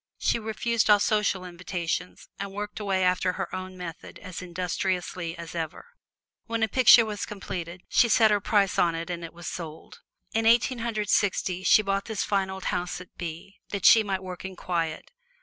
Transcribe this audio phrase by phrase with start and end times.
[0.17, 5.53] She refused all social invitations, and worked away after her own method as industriously as
[5.53, 5.89] ever.
[6.47, 10.01] When a picture was completed, she set her price on it and it was sold.
[10.33, 14.23] In Eighteen Hundred Sixty she bought this fine old house at By, that she might
[14.23, 15.11] work in quiet.